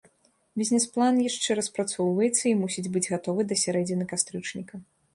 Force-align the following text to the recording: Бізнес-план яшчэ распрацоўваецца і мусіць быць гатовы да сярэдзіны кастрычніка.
Бізнес-план 0.61 1.19
яшчэ 1.29 1.57
распрацоўваецца 1.59 2.43
і 2.55 2.57
мусіць 2.65 2.87
быць 2.99 3.07
гатовы 3.13 3.41
да 3.53 3.63
сярэдзіны 3.69 4.13
кастрычніка. 4.17 4.87